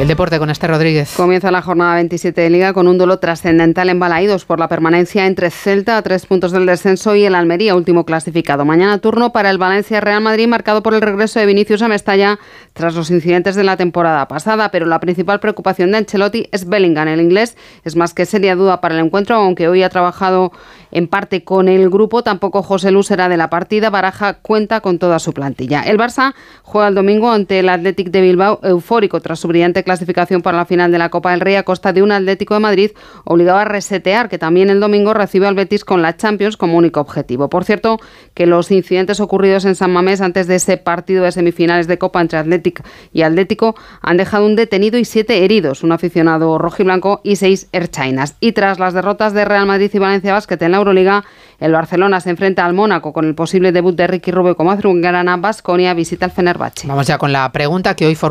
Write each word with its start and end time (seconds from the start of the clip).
El 0.00 0.08
deporte 0.08 0.38
con 0.38 0.48
Esther 0.48 0.70
Rodríguez. 0.70 1.12
Comienza 1.14 1.50
la 1.50 1.60
jornada 1.60 1.96
27 1.96 2.40
de 2.40 2.48
Liga 2.48 2.72
con 2.72 2.88
un 2.88 2.96
duelo 2.96 3.18
trascendental 3.18 3.90
en 3.90 4.00
Balaídos 4.00 4.46
por 4.46 4.58
la 4.58 4.66
permanencia 4.66 5.26
entre 5.26 5.50
Celta 5.50 5.98
a 5.98 6.02
tres 6.02 6.24
puntos 6.24 6.52
del 6.52 6.64
descenso 6.64 7.14
y 7.16 7.26
el 7.26 7.34
Almería, 7.34 7.76
último 7.76 8.06
clasificado. 8.06 8.64
Mañana 8.64 8.96
turno 8.96 9.30
para 9.30 9.50
el 9.50 9.58
Valencia 9.58 10.00
Real 10.00 10.22
Madrid, 10.22 10.48
marcado 10.48 10.82
por 10.82 10.94
el 10.94 11.02
regreso 11.02 11.38
de 11.38 11.44
Vinicius 11.44 11.82
a 11.82 11.88
Mestalla 11.88 12.38
tras 12.72 12.94
los 12.94 13.10
incidentes 13.10 13.56
de 13.56 13.62
la 13.62 13.76
temporada 13.76 14.26
pasada. 14.26 14.70
Pero 14.70 14.86
la 14.86 15.00
principal 15.00 15.38
preocupación 15.38 15.90
de 15.90 15.98
Ancelotti 15.98 16.48
es 16.50 16.66
Bellingham. 16.66 17.08
El 17.08 17.20
inglés 17.20 17.58
es 17.84 17.94
más 17.94 18.14
que 18.14 18.24
seria 18.24 18.56
duda 18.56 18.80
para 18.80 18.94
el 18.94 19.04
encuentro, 19.04 19.36
aunque 19.36 19.68
hoy 19.68 19.82
ha 19.82 19.90
trabajado 19.90 20.50
en 20.90 21.08
parte 21.08 21.44
con 21.44 21.68
el 21.68 21.90
grupo. 21.90 22.22
Tampoco 22.22 22.62
José 22.62 22.90
Lu 22.90 23.02
será 23.02 23.28
de 23.28 23.36
la 23.36 23.50
partida. 23.50 23.90
Baraja 23.90 24.34
cuenta 24.34 24.80
con 24.80 24.98
toda 24.98 25.18
su 25.18 25.32
plantilla. 25.32 25.82
El 25.82 25.98
Barça 25.98 26.34
juega 26.62 26.88
el 26.88 26.94
domingo 26.94 27.30
ante 27.30 27.60
el 27.60 27.68
Athletic 27.68 28.10
de 28.10 28.20
Bilbao, 28.20 28.60
eufórico 28.62 29.20
tras 29.20 29.40
su 29.40 29.48
brillante 29.48 29.84
clasificación 29.84 30.42
para 30.42 30.56
la 30.56 30.66
final 30.66 30.92
de 30.92 30.98
la 30.98 31.08
Copa 31.08 31.30
del 31.30 31.40
Rey 31.40 31.54
a 31.56 31.62
costa 31.62 31.92
de 31.92 32.02
un 32.02 32.12
Atlético 32.12 32.54
de 32.54 32.60
Madrid 32.60 32.90
obligado 33.24 33.58
a 33.58 33.64
resetear, 33.64 34.28
que 34.28 34.38
también 34.38 34.70
el 34.70 34.80
domingo 34.80 35.14
recibe 35.14 35.46
al 35.46 35.54
Betis 35.54 35.84
con 35.84 36.02
la 36.02 36.16
Champions 36.16 36.56
como 36.56 36.76
único 36.76 37.00
objetivo. 37.00 37.48
Por 37.48 37.64
cierto, 37.64 37.98
que 38.34 38.46
los 38.46 38.70
incidentes 38.70 39.20
ocurridos 39.20 39.64
en 39.64 39.74
San 39.74 39.92
Mamés 39.92 40.20
antes 40.20 40.46
de 40.46 40.56
ese 40.56 40.76
partido 40.76 41.24
de 41.24 41.32
semifinales 41.32 41.86
de 41.86 41.98
Copa 41.98 42.20
entre 42.20 42.38
Atlético 42.38 42.82
y 43.12 43.22
Atlético 43.22 43.74
han 44.02 44.16
dejado 44.16 44.46
un 44.46 44.56
detenido 44.56 44.98
y 44.98 45.04
siete 45.04 45.44
heridos, 45.44 45.82
un 45.82 45.92
aficionado 45.92 46.58
rojiblanco 46.58 47.20
y 47.24 47.36
seis 47.36 47.68
erchainas. 47.72 48.36
Y 48.40 48.52
tras 48.52 48.78
las 48.78 48.94
derrotas 48.94 49.32
de 49.32 49.44
Real 49.44 49.66
Madrid 49.66 49.90
y 49.92 49.98
Valencia 49.98 50.32
Basket 50.32 50.58
en 50.60 50.72
la 50.72 50.79
Euroliga, 50.80 51.24
el 51.58 51.72
Barcelona 51.72 52.20
se 52.20 52.30
enfrenta 52.30 52.64
al 52.64 52.72
Mónaco 52.72 53.12
con 53.12 53.26
el 53.26 53.34
posible 53.34 53.72
debut 53.72 53.94
de 53.94 54.06
Ricky 54.06 54.30
Rubio 54.30 54.56
como 54.56 54.72
azulgrana. 54.72 55.36
Basconia 55.36 55.94
visita 55.94 56.24
el 56.24 56.32
Fenerbahce. 56.32 56.86
Vamos 56.86 57.06
ya 57.06 57.18
con 57.18 57.32
la 57.32 57.50
pregunta 57.52 57.94
que 57.94 58.06
hoy 58.06 58.14
formula 58.14 58.30